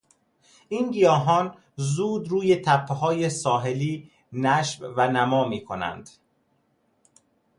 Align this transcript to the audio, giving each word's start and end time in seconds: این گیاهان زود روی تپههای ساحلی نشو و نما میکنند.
این 0.69 0.91
گیاهان 0.91 1.55
زود 1.75 2.27
روی 2.27 2.55
تپههای 2.55 3.29
ساحلی 3.29 4.11
نشو 4.33 4.93
و 4.97 5.11
نما 5.11 5.47
میکنند. 5.47 6.09